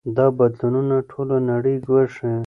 [0.17, 2.33] دا بدلونونه ټوله نړۍ ګواښي.